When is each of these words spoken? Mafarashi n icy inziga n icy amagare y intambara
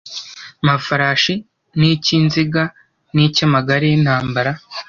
Mafarashi 0.65 1.33
n 1.79 1.81
icy 1.91 2.11
inziga 2.17 2.63
n 3.15 3.17
icy 3.25 3.41
amagare 3.47 3.85
y 3.91 3.95
intambara 3.99 4.51